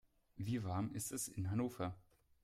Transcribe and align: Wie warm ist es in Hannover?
Wie 0.35 0.63
warm 0.63 0.95
ist 0.95 1.11
es 1.11 1.27
in 1.27 1.51
Hannover? 1.51 1.95